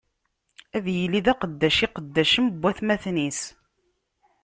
[0.75, 3.41] Ad yili d aqeddac n iqeddacen n watmaten-is!